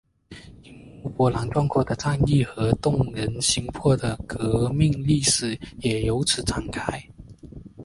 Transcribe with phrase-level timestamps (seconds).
[0.63, 7.07] 一幕幕波澜壮阔的战役和动人心魄的革命历史也由此展开。